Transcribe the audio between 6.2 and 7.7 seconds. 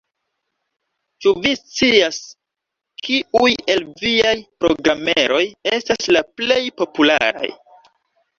plej popularaj?